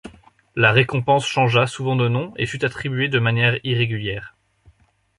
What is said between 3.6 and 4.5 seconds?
irrégulière.